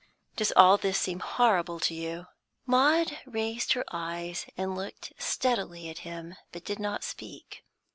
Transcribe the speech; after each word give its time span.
Does 0.35 0.51
all 0.55 0.77
this 0.77 0.97
seem 0.97 1.19
horrible 1.19 1.79
to 1.81 1.93
you?" 1.93 2.25
Maud 2.65 3.19
raised 3.27 3.73
her 3.73 3.85
eyes, 3.91 4.47
and 4.57 4.75
looked 4.75 5.13
steadily 5.19 5.89
at 5.91 5.99
him, 5.99 6.35
but 6.51 6.65
did 6.65 6.79
not 6.79 7.03
speak. 7.03 7.63